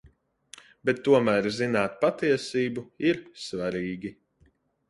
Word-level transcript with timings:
Bet 0.89 1.01
tomēr 1.07 1.49
zināt 1.59 1.99
patiesību 2.05 2.87
ir 3.11 3.23
svarīgi. 3.47 4.17